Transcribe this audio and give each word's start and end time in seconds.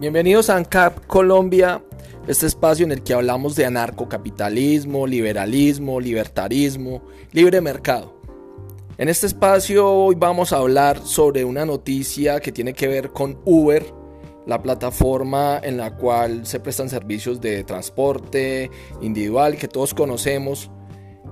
Bienvenidos 0.00 0.48
a 0.48 0.56
ANCAP 0.56 1.04
Colombia, 1.06 1.84
este 2.26 2.46
espacio 2.46 2.86
en 2.86 2.92
el 2.92 3.02
que 3.02 3.12
hablamos 3.12 3.54
de 3.54 3.66
anarcocapitalismo, 3.66 5.06
liberalismo, 5.06 6.00
libertarismo, 6.00 7.02
libre 7.32 7.60
mercado. 7.60 8.18
En 8.96 9.10
este 9.10 9.26
espacio 9.26 9.86
hoy 9.86 10.14
vamos 10.18 10.54
a 10.54 10.56
hablar 10.56 11.02
sobre 11.04 11.44
una 11.44 11.66
noticia 11.66 12.40
que 12.40 12.50
tiene 12.50 12.72
que 12.72 12.88
ver 12.88 13.10
con 13.10 13.40
Uber, 13.44 13.84
la 14.46 14.62
plataforma 14.62 15.60
en 15.62 15.76
la 15.76 15.94
cual 15.94 16.46
se 16.46 16.60
prestan 16.60 16.88
servicios 16.88 17.38
de 17.38 17.62
transporte 17.64 18.70
individual 19.02 19.58
que 19.58 19.68
todos 19.68 19.92
conocemos, 19.92 20.70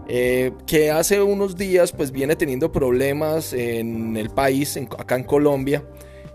eh, 0.09 0.53
que 0.66 0.91
hace 0.91 1.23
unos 1.23 1.57
días 1.57 1.93
pues 1.93 2.12
viene 2.12 2.37
teniendo 2.37 2.71
problemas 2.71 3.55
en 3.55 4.14
el 4.19 4.28
país, 4.28 4.78
acá 4.98 5.16
en 5.16 5.24
Colombia, 5.24 5.82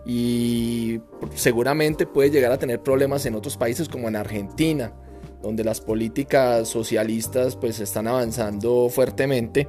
y 0.05 0.99
seguramente 1.35 2.05
puede 2.05 2.29
llegar 2.29 2.51
a 2.51 2.57
tener 2.57 2.81
problemas 2.81 3.25
en 3.25 3.35
otros 3.35 3.57
países 3.57 3.87
como 3.87 4.07
en 4.07 4.15
Argentina, 4.15 4.93
donde 5.41 5.63
las 5.63 5.81
políticas 5.81 6.67
socialistas 6.67 7.55
pues 7.55 7.79
están 7.79 8.07
avanzando 8.07 8.89
fuertemente. 8.89 9.67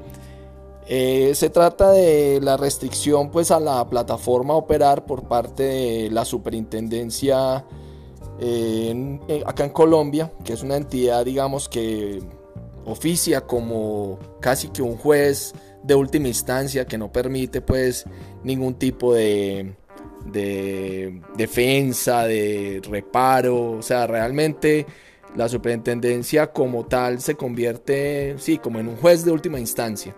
Eh, 0.87 1.33
se 1.35 1.49
trata 1.51 1.93
de 1.93 2.41
la 2.43 2.57
restricción 2.57 3.31
pues 3.31 3.51
a 3.51 3.59
la 3.59 3.89
plataforma 3.89 4.55
operar 4.55 5.07
por 5.07 5.27
parte 5.29 5.63
de 5.63 6.11
la 6.11 6.25
superintendencia 6.25 7.65
eh, 8.39 9.43
acá 9.47 9.65
en 9.65 9.71
Colombia, 9.71 10.33
que 10.45 10.53
es 10.53 10.63
una 10.63 10.77
entidad 10.77 11.25
digamos 11.25 11.71
que 11.71 12.21
oficia 12.85 13.41
como 13.41 14.19
casi 14.41 14.69
que 14.69 14.83
un 14.83 14.99
juez 14.99 15.55
de 15.83 15.95
última 15.95 16.29
instancia 16.29 16.87
que 16.87 16.99
no 16.99 17.11
permite 17.11 17.63
pues 17.63 18.05
ningún 18.43 18.75
tipo 18.75 19.15
de, 19.15 19.75
de 20.25 21.21
defensa, 21.37 22.25
de 22.25 22.81
reparo, 22.89 23.73
o 23.73 23.83
sea, 23.83 24.07
realmente 24.07 24.87
la 25.37 25.49
superintendencia 25.49 26.53
como 26.53 26.87
tal 26.87 27.21
se 27.21 27.35
convierte, 27.35 28.37
sí, 28.39 28.59
como 28.59 28.79
en 28.79 28.89
un 28.89 28.97
juez 28.97 29.25
de 29.25 29.33
última 29.33 29.59
instancia. 29.59 30.15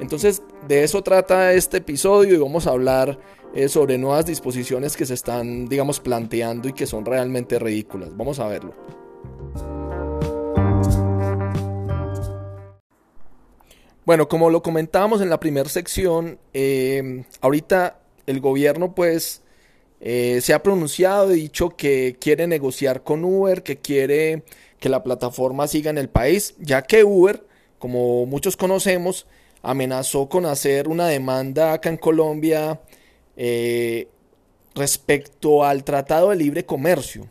Entonces, 0.00 0.42
de 0.66 0.84
eso 0.84 1.02
trata 1.02 1.52
este 1.52 1.78
episodio 1.78 2.34
y 2.34 2.38
vamos 2.38 2.66
a 2.66 2.70
hablar 2.70 3.18
eh, 3.54 3.68
sobre 3.68 3.98
nuevas 3.98 4.26
disposiciones 4.26 4.96
que 4.96 5.06
se 5.06 5.14
están, 5.14 5.68
digamos, 5.68 6.00
planteando 6.00 6.68
y 6.68 6.72
que 6.72 6.86
son 6.86 7.04
realmente 7.04 7.58
ridículas. 7.58 8.16
Vamos 8.16 8.38
a 8.38 8.46
verlo. 8.46 8.74
Bueno, 14.04 14.28
como 14.28 14.48
lo 14.48 14.62
comentábamos 14.62 15.20
en 15.20 15.28
la 15.28 15.40
primera 15.40 15.68
sección, 15.68 16.38
eh, 16.54 17.24
ahorita 17.40 18.00
el 18.26 18.40
gobierno 18.40 18.94
pues 18.94 19.42
eh, 20.00 20.40
se 20.42 20.54
ha 20.54 20.62
pronunciado 20.62 21.34
y 21.34 21.42
dicho 21.42 21.70
que 21.70 22.16
quiere 22.20 22.46
negociar 22.46 23.02
con 23.02 23.24
Uber, 23.24 23.62
que 23.62 23.78
quiere 23.78 24.42
que 24.78 24.88
la 24.88 25.02
plataforma 25.02 25.66
siga 25.66 25.90
en 25.90 25.98
el 25.98 26.08
país, 26.08 26.54
ya 26.58 26.82
que 26.82 27.04
Uber, 27.04 27.44
como 27.78 28.26
muchos 28.26 28.56
conocemos, 28.56 29.26
amenazó 29.62 30.28
con 30.28 30.46
hacer 30.46 30.88
una 30.88 31.08
demanda 31.08 31.72
acá 31.72 31.88
en 31.88 31.96
Colombia 31.96 32.80
eh, 33.36 34.08
respecto 34.74 35.64
al 35.64 35.84
Tratado 35.84 36.30
de 36.30 36.36
Libre 36.36 36.64
Comercio. 36.64 37.28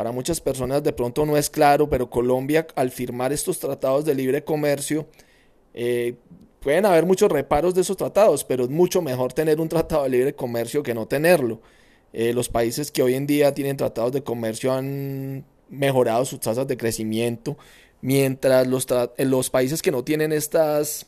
Para 0.00 0.12
muchas 0.12 0.40
personas 0.40 0.82
de 0.82 0.94
pronto 0.94 1.26
no 1.26 1.36
es 1.36 1.50
claro, 1.50 1.90
pero 1.90 2.08
Colombia 2.08 2.66
al 2.74 2.90
firmar 2.90 3.34
estos 3.34 3.58
tratados 3.58 4.06
de 4.06 4.14
libre 4.14 4.42
comercio, 4.42 5.06
eh, 5.74 6.14
pueden 6.60 6.86
haber 6.86 7.04
muchos 7.04 7.30
reparos 7.30 7.74
de 7.74 7.82
esos 7.82 7.98
tratados, 7.98 8.42
pero 8.42 8.64
es 8.64 8.70
mucho 8.70 9.02
mejor 9.02 9.34
tener 9.34 9.60
un 9.60 9.68
tratado 9.68 10.04
de 10.04 10.08
libre 10.08 10.34
comercio 10.34 10.82
que 10.82 10.94
no 10.94 11.06
tenerlo. 11.06 11.60
Eh, 12.12 12.32
los 12.32 12.48
países 12.48 12.90
que 12.90 13.02
hoy 13.02 13.14
en 13.14 13.26
día 13.26 13.54
tienen 13.54 13.76
tratados 13.76 14.12
de 14.12 14.22
comercio 14.22 14.72
han 14.72 15.44
mejorado 15.68 16.24
sus 16.24 16.40
tasas 16.40 16.66
de 16.66 16.76
crecimiento, 16.76 17.56
mientras 18.00 18.66
los, 18.66 18.86
eh, 19.16 19.24
los 19.24 19.50
países 19.50 19.82
que 19.82 19.90
no 19.92 20.04
tienen 20.04 20.32
estas, 20.32 21.06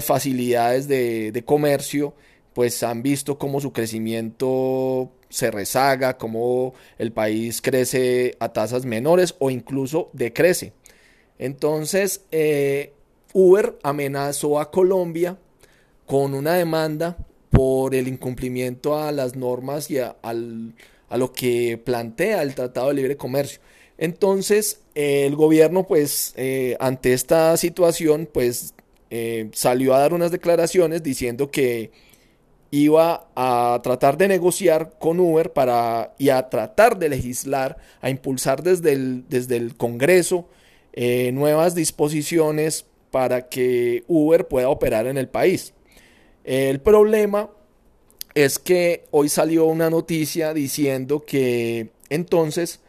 facilidades 0.00 0.88
de, 0.88 1.30
de, 1.32 1.44
comercio, 1.44 2.14
pues 2.52 2.82
han 2.82 3.02
visto 3.02 3.38
cómo 3.38 3.60
su 3.60 3.72
crecimiento 3.72 5.10
se 5.28 5.50
rezaga, 5.50 6.16
cómo 6.16 6.74
el 6.98 7.12
país 7.12 7.60
crece 7.60 8.36
a 8.38 8.52
tasas 8.52 8.84
menores 8.84 9.34
o 9.40 9.50
incluso 9.50 10.10
decrece. 10.12 10.72
Entonces, 11.38 12.22
eh, 12.30 12.92
Uber 13.32 13.76
amenazó 13.82 14.60
a 14.60 14.70
Colombia 14.70 15.36
con 16.06 16.34
una 16.34 16.54
demanda 16.54 17.16
por 17.54 17.94
el 17.94 18.08
incumplimiento 18.08 18.98
a 18.98 19.12
las 19.12 19.36
normas 19.36 19.90
y 19.90 19.98
a, 19.98 20.16
lo 21.10 21.32
que 21.32 21.78
plantea 21.78 22.42
el 22.42 22.54
Tratado 22.54 22.88
de 22.88 22.94
Libre 22.94 23.16
Comercio. 23.16 23.60
Entonces, 23.96 24.80
el 24.94 25.36
gobierno, 25.36 25.86
pues, 25.86 26.34
eh, 26.36 26.76
ante 26.80 27.12
esta 27.12 27.56
situación, 27.56 28.28
pues, 28.32 28.74
eh, 29.10 29.50
salió 29.52 29.94
a 29.94 30.00
dar 30.00 30.12
unas 30.12 30.32
declaraciones 30.32 31.02
diciendo 31.04 31.50
que 31.50 31.92
iba 32.72 33.28
a 33.36 33.80
tratar 33.84 34.16
de 34.18 34.26
negociar 34.26 34.94
con 34.98 35.20
Uber 35.20 35.52
para, 35.52 36.14
y 36.18 36.30
a 36.30 36.48
tratar 36.48 36.98
de 36.98 37.08
legislar, 37.08 37.76
a 38.00 38.10
impulsar 38.10 38.64
desde 38.64 38.92
el, 38.92 39.24
desde 39.28 39.56
el 39.56 39.76
Congreso 39.76 40.48
eh, 40.92 41.30
nuevas 41.32 41.76
disposiciones 41.76 42.86
para 43.12 43.48
que 43.48 44.02
Uber 44.08 44.48
pueda 44.48 44.68
operar 44.70 45.06
en 45.06 45.18
el 45.18 45.28
país. 45.28 45.73
El 46.44 46.80
problema 46.80 47.50
es 48.34 48.58
que 48.58 49.04
hoy 49.10 49.28
salió 49.28 49.64
una 49.64 49.88
noticia 49.88 50.52
diciendo 50.52 51.24
que 51.24 51.90
entonces 52.10 52.80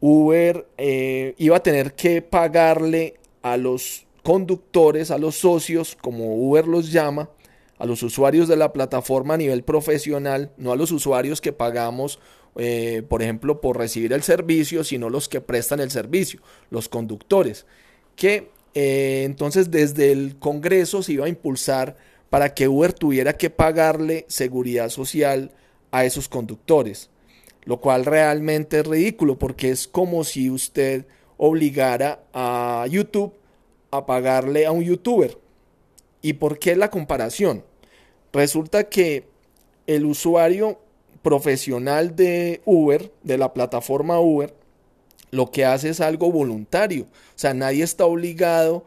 Uber 0.00 0.66
eh, 0.76 1.34
iba 1.38 1.56
a 1.56 1.62
tener 1.62 1.94
que 1.94 2.22
pagarle 2.22 3.14
a 3.42 3.56
los 3.56 4.06
conductores, 4.22 5.12
a 5.12 5.18
los 5.18 5.36
socios, 5.36 5.96
como 6.00 6.36
Uber 6.36 6.66
los 6.66 6.90
llama, 6.90 7.30
a 7.78 7.86
los 7.86 8.02
usuarios 8.02 8.48
de 8.48 8.56
la 8.56 8.72
plataforma 8.72 9.34
a 9.34 9.36
nivel 9.36 9.62
profesional, 9.62 10.50
no 10.56 10.72
a 10.72 10.76
los 10.76 10.90
usuarios 10.90 11.40
que 11.40 11.52
pagamos, 11.52 12.18
eh, 12.56 13.02
por 13.08 13.22
ejemplo, 13.22 13.60
por 13.60 13.78
recibir 13.78 14.12
el 14.12 14.22
servicio, 14.22 14.82
sino 14.82 15.10
los 15.10 15.28
que 15.28 15.40
prestan 15.40 15.78
el 15.80 15.90
servicio, 15.90 16.40
los 16.70 16.88
conductores, 16.88 17.66
que 18.16 18.50
eh, 18.74 19.22
entonces 19.24 19.70
desde 19.70 20.10
el 20.10 20.36
Congreso 20.38 21.02
se 21.02 21.12
iba 21.12 21.26
a 21.26 21.28
impulsar 21.28 21.96
para 22.36 22.52
que 22.52 22.68
Uber 22.68 22.92
tuviera 22.92 23.38
que 23.38 23.48
pagarle 23.48 24.26
seguridad 24.28 24.90
social 24.90 25.52
a 25.90 26.04
esos 26.04 26.28
conductores, 26.28 27.08
lo 27.64 27.80
cual 27.80 28.04
realmente 28.04 28.80
es 28.80 28.86
ridículo 28.86 29.38
porque 29.38 29.70
es 29.70 29.88
como 29.88 30.22
si 30.22 30.50
usted 30.50 31.06
obligara 31.38 32.20
a 32.34 32.84
YouTube 32.90 33.32
a 33.90 34.04
pagarle 34.04 34.66
a 34.66 34.72
un 34.72 34.84
youtuber. 34.84 35.38
¿Y 36.20 36.34
por 36.34 36.58
qué 36.58 36.76
la 36.76 36.90
comparación? 36.90 37.64
Resulta 38.34 38.84
que 38.90 39.26
el 39.86 40.04
usuario 40.04 40.78
profesional 41.22 42.16
de 42.16 42.60
Uber, 42.66 43.14
de 43.22 43.38
la 43.38 43.54
plataforma 43.54 44.20
Uber, 44.20 44.54
lo 45.30 45.50
que 45.50 45.64
hace 45.64 45.88
es 45.88 46.02
algo 46.02 46.30
voluntario. 46.30 47.04
O 47.04 47.38
sea, 47.38 47.54
nadie 47.54 47.82
está 47.82 48.04
obligado 48.04 48.84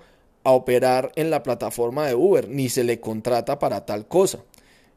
a 0.49 0.53
operar 0.53 1.11
en 1.15 1.29
la 1.29 1.43
plataforma 1.43 2.07
de 2.07 2.15
Uber, 2.15 2.47
ni 2.49 2.69
se 2.69 2.83
le 2.83 2.99
contrata 2.99 3.59
para 3.59 3.85
tal 3.85 4.07
cosa. 4.07 4.39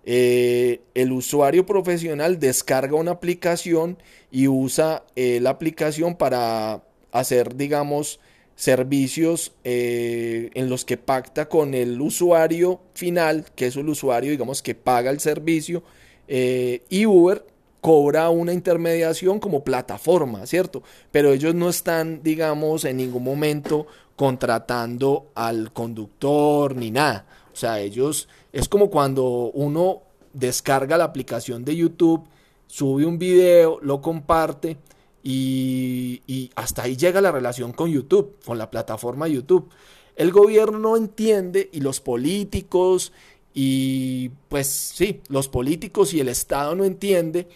Eh, 0.04 0.80
el 0.94 1.12
usuario 1.12 1.64
profesional 1.64 2.40
descarga 2.40 2.96
una 2.96 3.12
aplicación 3.12 3.98
y 4.32 4.48
usa 4.48 5.04
eh, 5.14 5.38
la 5.40 5.50
aplicación 5.50 6.16
para 6.16 6.82
hacer, 7.12 7.54
digamos, 7.54 8.18
servicios 8.56 9.52
eh, 9.64 10.50
en 10.54 10.68
los 10.68 10.84
que 10.84 10.96
pacta 10.96 11.48
con 11.48 11.74
el 11.74 12.00
usuario 12.00 12.80
final, 12.94 13.46
que 13.54 13.66
es 13.66 13.76
el 13.76 13.88
usuario, 13.88 14.30
digamos, 14.30 14.62
que 14.62 14.74
paga 14.74 15.10
el 15.10 15.20
servicio, 15.20 15.82
y 16.28 17.04
Uber 17.04 17.44
cobra 17.82 18.30
una 18.30 18.54
intermediación 18.54 19.38
como 19.40 19.64
plataforma, 19.64 20.46
¿cierto? 20.46 20.82
Pero 21.10 21.32
ellos 21.32 21.54
no 21.54 21.68
están, 21.68 22.22
digamos, 22.22 22.84
en 22.84 22.96
ningún 22.96 23.24
momento 23.24 23.86
contratando 24.22 25.32
al 25.34 25.72
conductor 25.72 26.76
ni 26.76 26.92
nada. 26.92 27.26
O 27.52 27.56
sea, 27.56 27.80
ellos 27.80 28.28
es 28.52 28.68
como 28.68 28.88
cuando 28.88 29.50
uno 29.52 30.02
descarga 30.32 30.96
la 30.96 31.02
aplicación 31.02 31.64
de 31.64 31.74
YouTube, 31.74 32.22
sube 32.68 33.04
un 33.04 33.18
video, 33.18 33.80
lo 33.82 34.00
comparte 34.00 34.76
y, 35.24 36.52
hasta 36.54 36.84
ahí 36.84 36.96
llega 36.96 37.20
la 37.20 37.32
relación 37.32 37.72
con 37.72 37.90
YouTube, 37.90 38.36
con 38.46 38.58
la 38.58 38.70
plataforma 38.70 39.26
YouTube. 39.26 39.68
El 40.14 40.30
gobierno 40.30 40.78
no 40.78 40.96
entiende 40.96 41.68
y 41.72 41.80
los 41.80 42.00
políticos 42.00 43.12
y 43.54 44.28
pues 44.48 44.68
sí, 44.68 45.20
los 45.30 45.48
políticos 45.48 46.14
y 46.14 46.20
el 46.20 46.28
Estado 46.28 46.76
no 46.76 46.84
entiende 46.84 47.48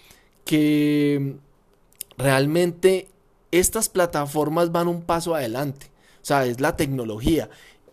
que 0.45 1.37
realmente 2.19 3.07
estas 3.53 3.89
plataformas 3.89 4.73
van 4.73 4.89
un 4.89 5.03
paso 5.03 5.37
adelante. 5.37 5.95
O 6.27 6.29
sea, 6.29 6.45
es 6.45 6.61
la 6.61 6.75
tecnología, 6.75 7.49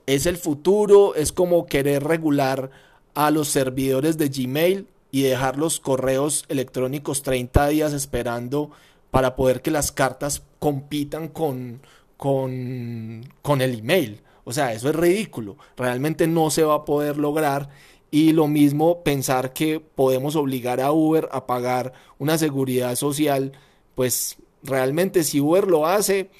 es 0.07 0.25
el 0.25 0.37
futuro, 0.37 1.13
es 1.13 1.31
como 1.31 1.67
querer 1.67 2.03
regular 2.03 2.71
a 3.13 3.29
los 3.29 3.47
servidores 3.47 4.17
de 4.17 4.29
Gmail 4.29 4.87
y 5.11 5.21
dejar 5.21 5.59
los 5.59 5.79
correos 5.79 6.43
electrónicos 6.47 7.21
30 7.21 7.67
días 7.67 7.93
esperando 7.93 8.71
para 9.11 9.35
poder 9.35 9.61
que 9.61 9.69
las 9.69 9.91
cartas 9.91 10.41
compitan 10.57 11.27
con, 11.27 11.81
con, 12.17 13.23
con 13.43 13.61
el 13.61 13.77
email. 13.77 14.23
O 14.45 14.51
sea, 14.51 14.73
eso 14.73 14.89
es 14.89 14.95
ridículo. 14.95 15.57
Realmente 15.77 16.25
no 16.25 16.49
se 16.49 16.63
va 16.63 16.73
a 16.73 16.85
poder 16.85 17.17
lograr. 17.17 17.69
Y 18.09 18.31
lo 18.31 18.47
mismo 18.47 19.03
pensar 19.03 19.53
que 19.53 19.79
podemos 19.79 20.35
obligar 20.35 20.81
a 20.81 20.91
Uber 20.91 21.29
a 21.31 21.45
pagar 21.45 21.93
una 22.17 22.39
seguridad 22.39 22.95
social, 22.95 23.51
pues 23.93 24.37
realmente 24.63 25.23
si 25.23 25.39
Uber 25.39 25.67
lo 25.67 25.85
hace, 25.85 26.31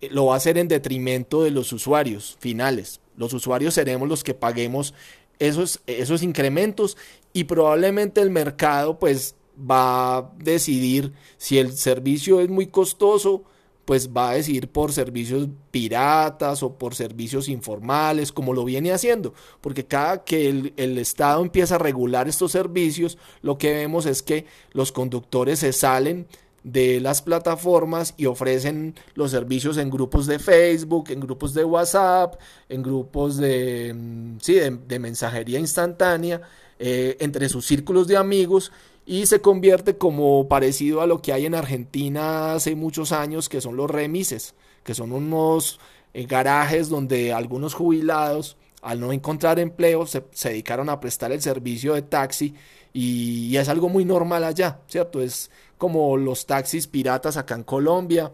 lo 0.00 0.26
va 0.26 0.34
a 0.34 0.36
hacer 0.36 0.58
en 0.58 0.68
detrimento 0.68 1.42
de 1.42 1.50
los 1.50 1.72
usuarios 1.72 2.36
finales. 2.40 3.00
Los 3.16 3.32
usuarios 3.32 3.74
seremos 3.74 4.08
los 4.08 4.22
que 4.22 4.34
paguemos 4.34 4.94
esos, 5.38 5.80
esos 5.86 6.22
incrementos 6.22 6.96
y 7.32 7.44
probablemente 7.44 8.20
el 8.20 8.30
mercado 8.30 8.98
pues 8.98 9.34
va 9.58 10.18
a 10.18 10.30
decidir 10.38 11.12
si 11.38 11.58
el 11.58 11.72
servicio 11.76 12.40
es 12.40 12.48
muy 12.48 12.66
costoso, 12.66 13.42
pues 13.84 14.10
va 14.10 14.30
a 14.30 14.34
decidir 14.34 14.68
por 14.68 14.92
servicios 14.92 15.48
piratas 15.70 16.62
o 16.62 16.76
por 16.76 16.94
servicios 16.94 17.48
informales, 17.48 18.32
como 18.32 18.52
lo 18.52 18.64
viene 18.64 18.92
haciendo, 18.92 19.32
porque 19.60 19.86
cada 19.86 20.24
que 20.24 20.48
el, 20.48 20.74
el, 20.76 20.98
Estado 20.98 21.40
empieza 21.40 21.76
a 21.76 21.78
regular 21.78 22.28
estos 22.28 22.52
servicios, 22.52 23.16
lo 23.42 23.58
que 23.58 23.72
vemos 23.72 24.04
es 24.04 24.22
que 24.22 24.44
los 24.72 24.90
conductores 24.90 25.60
se 25.60 25.72
salen 25.72 26.26
de 26.66 27.00
las 27.00 27.22
plataformas 27.22 28.12
y 28.16 28.26
ofrecen 28.26 28.96
los 29.14 29.30
servicios 29.30 29.78
en 29.78 29.88
grupos 29.88 30.26
de 30.26 30.40
Facebook, 30.40 31.10
en 31.10 31.20
grupos 31.20 31.54
de 31.54 31.64
WhatsApp, 31.64 32.40
en 32.68 32.82
grupos 32.82 33.36
de, 33.36 33.94
mm, 33.94 34.38
sí, 34.40 34.54
de, 34.54 34.98
mensajería 34.98 35.60
instantánea, 35.60 36.40
eh, 36.80 37.16
entre 37.20 37.48
sus 37.48 37.66
círculos 37.66 38.08
de 38.08 38.16
amigos 38.16 38.72
y 39.06 39.26
se 39.26 39.40
convierte 39.40 39.96
como 39.96 40.48
parecido 40.48 41.02
a 41.02 41.06
lo 41.06 41.22
que 41.22 41.32
hay 41.32 41.46
en 41.46 41.54
Argentina 41.54 42.54
hace 42.54 42.74
muchos 42.74 43.12
años, 43.12 43.48
que 43.48 43.60
son 43.60 43.76
los 43.76 43.88
remises, 43.88 44.56
que 44.82 44.94
son 44.94 45.12
unos 45.12 45.78
eh, 46.14 46.26
garajes 46.26 46.88
donde 46.88 47.32
algunos 47.32 47.74
jubilados, 47.74 48.56
al 48.86 49.00
no 49.00 49.12
encontrar 49.12 49.58
empleo, 49.58 50.06
se, 50.06 50.22
dedicaron 50.44 50.88
a 50.88 51.00
prestar 51.00 51.32
el 51.32 51.42
servicio 51.42 51.94
de 51.94 52.02
taxi 52.02 52.54
y, 52.92 53.48
y, 53.48 53.56
es 53.56 53.68
algo 53.68 53.88
muy 53.88 54.04
normal 54.04 54.44
allá, 54.44 54.78
¿cierto? 54.86 55.20
Es 55.20 55.50
como 55.76 56.16
los 56.16 56.46
taxis 56.46 56.86
piratas 56.86 57.36
acá 57.36 57.56
en 57.56 57.64
Colombia. 57.64 58.30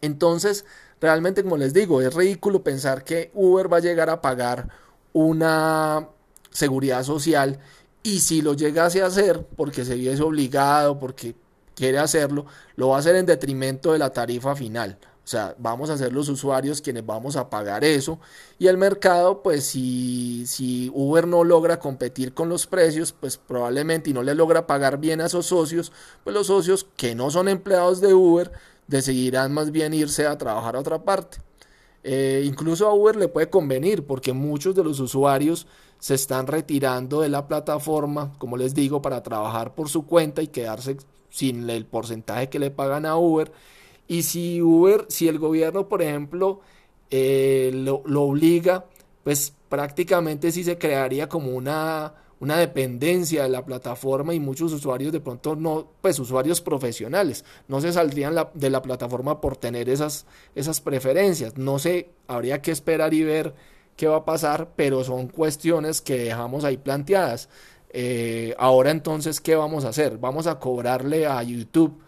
Entonces, 0.00 0.64
realmente, 1.00 1.44
como 1.44 1.56
les 1.56 1.72
digo, 1.72 2.02
es 2.02 2.12
ridículo 2.12 2.64
pensar 2.64 3.04
que 3.04 3.30
Uber 3.34 3.72
va 3.72 3.76
a 3.76 3.80
llegar 3.80 4.10
a 4.10 4.20
pagar 4.20 4.68
una 5.12 6.08
seguridad 6.50 7.04
social 7.04 7.60
y 8.02 8.18
si 8.18 8.42
lo 8.42 8.54
llegase 8.54 9.02
a 9.02 9.06
hacer 9.06 9.46
porque 9.56 9.84
se 9.84 9.94
viese 9.94 10.24
obligado, 10.24 10.98
porque 10.98 11.36
quiere 11.76 11.98
hacerlo, 11.98 12.46
lo 12.74 12.88
va 12.88 12.96
a 12.96 12.98
hacer 12.98 13.14
en 13.14 13.26
detrimento 13.26 13.92
de 13.92 14.00
la 14.00 14.12
tarifa 14.12 14.56
final. 14.56 14.98
O 15.28 15.30
sea, 15.30 15.54
vamos 15.58 15.90
a 15.90 15.98
ser 15.98 16.10
los 16.10 16.30
usuarios 16.30 16.80
quienes 16.80 17.04
vamos 17.04 17.36
a 17.36 17.50
pagar 17.50 17.84
eso. 17.84 18.18
Y 18.58 18.66
el 18.66 18.78
mercado, 18.78 19.42
pues 19.42 19.66
si, 19.66 20.46
si 20.46 20.90
Uber 20.94 21.26
no 21.26 21.44
logra 21.44 21.78
competir 21.78 22.32
con 22.32 22.48
los 22.48 22.66
precios, 22.66 23.12
pues 23.12 23.36
probablemente 23.36 24.08
y 24.08 24.14
no 24.14 24.22
le 24.22 24.34
logra 24.34 24.66
pagar 24.66 24.96
bien 24.96 25.20
a 25.20 25.26
esos 25.26 25.44
socios, 25.44 25.92
pues 26.24 26.32
los 26.32 26.46
socios 26.46 26.86
que 26.96 27.14
no 27.14 27.30
son 27.30 27.48
empleados 27.48 28.00
de 28.00 28.14
Uber 28.14 28.50
decidirán 28.86 29.52
más 29.52 29.70
bien 29.70 29.92
irse 29.92 30.26
a 30.26 30.38
trabajar 30.38 30.76
a 30.76 30.80
otra 30.80 31.04
parte. 31.04 31.42
Eh, 32.04 32.44
incluso 32.46 32.88
a 32.88 32.94
Uber 32.94 33.14
le 33.14 33.28
puede 33.28 33.50
convenir 33.50 34.06
porque 34.06 34.32
muchos 34.32 34.74
de 34.74 34.82
los 34.82 34.98
usuarios 34.98 35.66
se 35.98 36.14
están 36.14 36.46
retirando 36.46 37.20
de 37.20 37.28
la 37.28 37.46
plataforma, 37.48 38.32
como 38.38 38.56
les 38.56 38.74
digo, 38.74 39.02
para 39.02 39.22
trabajar 39.22 39.74
por 39.74 39.90
su 39.90 40.06
cuenta 40.06 40.40
y 40.40 40.46
quedarse 40.46 40.96
sin 41.28 41.68
el 41.68 41.84
porcentaje 41.84 42.48
que 42.48 42.58
le 42.58 42.70
pagan 42.70 43.04
a 43.04 43.18
Uber 43.18 43.52
y 44.08 44.22
si 44.22 44.62
Uber, 44.62 45.04
si 45.08 45.28
el 45.28 45.38
gobierno, 45.38 45.86
por 45.86 46.00
ejemplo, 46.02 46.60
eh, 47.10 47.70
lo, 47.74 48.02
obliga, 48.22 48.86
pues 49.22 49.52
prácticamente 49.68 50.50
sí 50.50 50.64
se 50.64 50.78
crearía 50.78 51.28
como 51.28 51.50
una, 51.50 52.14
una 52.40 52.56
dependencia 52.56 53.42
de 53.42 53.50
la 53.50 53.66
plataforma 53.66 54.32
y 54.32 54.40
muchos 54.40 54.72
usuarios 54.72 55.12
de 55.12 55.20
pronto 55.20 55.56
no, 55.56 55.88
pues 56.00 56.18
usuarios 56.18 56.62
profesionales, 56.62 57.44
no 57.68 57.82
se 57.82 57.92
saldrían 57.92 58.34
de 58.54 58.70
la 58.70 58.80
plataforma 58.80 59.42
por 59.42 59.58
tener 59.58 59.90
esas, 59.90 60.26
esas 60.54 60.80
preferencias. 60.80 61.58
No 61.58 61.78
sé, 61.78 62.10
habría 62.28 62.62
que 62.62 62.70
esperar 62.70 63.12
y 63.12 63.24
ver 63.24 63.54
qué 63.94 64.08
va 64.08 64.16
a 64.18 64.24
pasar, 64.24 64.70
pero 64.74 65.04
son 65.04 65.28
cuestiones 65.28 66.00
que 66.00 66.16
dejamos 66.18 66.64
ahí 66.64 66.78
planteadas. 66.78 67.50
Eh, 67.90 68.54
ahora 68.58 68.90
entonces, 68.90 69.40
¿qué 69.40 69.54
vamos 69.54 69.84
a 69.84 69.90
hacer? 69.90 70.16
Vamos 70.18 70.46
a 70.46 70.58
cobrarle 70.58 71.26
a 71.26 71.42
YouTube 71.42 72.00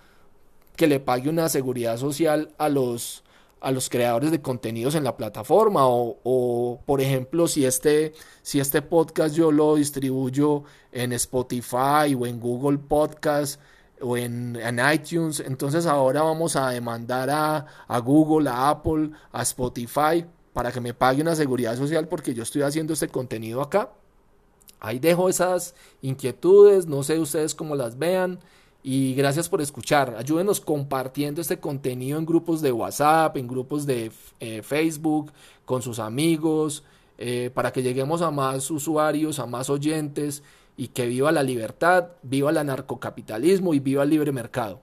que 0.81 0.87
le 0.87 0.99
pague 0.99 1.29
una 1.29 1.50
seguridad 1.50 1.99
social 1.99 2.55
a 2.56 2.71
los, 2.71 3.23
a 3.61 3.71
los 3.71 3.91
creadores 3.91 4.31
de 4.31 4.41
contenidos 4.41 4.94
en 4.94 5.05
la 5.05 5.15
plataforma 5.15 5.82
o, 5.85 6.81
por 6.87 7.03
ejemplo 7.03 7.49
si 7.49 7.67
este 7.67 8.15
si 8.41 8.61
este 8.61 8.81
podcast 8.81 9.35
yo 9.35 9.53
lo 9.53 9.75
distribuyo 9.75 10.65
en 10.91 11.12
Spotify 11.12 12.15
o 12.19 12.27
en 12.27 12.41
Google 12.41 12.79
Podcast 12.79 13.61
o 14.00 14.17
en, 14.17 14.56
en 14.56 14.81
iTunes 14.91 15.41
entonces 15.41 15.85
ahora 15.85 16.23
vamos 16.23 16.56
a 16.56 16.71
demandar 16.71 17.29
a, 17.29 17.67
a, 17.87 17.99
Google 17.99 18.49
a 18.49 18.71
Apple 18.71 19.11
a 19.32 19.43
Spotify 19.43 20.25
para 20.55 20.73
que 20.73 20.81
me 20.81 20.94
pague 20.94 21.21
una 21.21 21.37
seguridad 21.37 21.77
social 21.77 22.09
porque 22.09 22.32
yo 22.32 22.43
estoy 22.43 22.62
haciendo 22.62 22.94
este 22.94 23.09
contenido 23.09 23.61
acá. 23.61 23.91
Ahí 24.82 24.99
dejo 24.99 25.29
esas 25.29 25.75
inquietudes 26.00 26.87
no 26.87 27.03
sé 27.03 27.19
ustedes 27.19 27.55
cómo 27.55 27.77
las 27.77 27.99
vean 27.99 28.41
y 28.82 29.15
gracias 29.15 29.49
por 29.49 29.61
escuchar. 29.61 30.17
Ayúdenos 30.19 30.61
compartiendo 30.61 31.41
este 31.41 31.59
contenido 31.59 32.19
en 32.19 32.27
grupos 32.27 32.61
de 32.62 32.73
WhatsApp, 32.73 33.37
en 33.37 33.47
grupos 33.47 33.87
de 33.87 34.11
eh, 34.41 34.62
Facebook, 34.62 35.32
con 35.65 35.82
sus 35.82 35.99
amigos, 35.99 36.85
eh, 37.19 37.50
para 37.53 37.73
que 37.73 37.82
lleguemos 37.82 38.23
a 38.23 38.31
más 38.31 38.71
usuarios, 38.71 39.38
a 39.38 39.47
más 39.47 39.69
oyentes 39.69 40.43
y 40.77 40.88
que 40.88 41.06
viva 41.06 41.31
la 41.31 41.43
libertad, 41.43 42.09
viva 42.23 42.50
el 42.50 42.56
anarcocapitalismo 42.56 43.75
y 43.75 43.81
viva 43.81 44.05
el 44.05 44.11
libre 44.11 44.32
mercado. 44.32 44.81